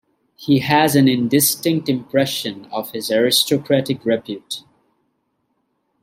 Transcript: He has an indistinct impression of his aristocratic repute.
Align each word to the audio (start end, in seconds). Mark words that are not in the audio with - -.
He 0.35 0.61
has 0.61 0.95
an 0.95 1.07
indistinct 1.07 1.87
impression 1.87 2.65
of 2.71 2.89
his 2.89 3.11
aristocratic 3.11 4.03
repute. 4.03 4.63